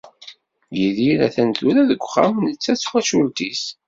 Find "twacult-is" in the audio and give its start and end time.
2.77-3.63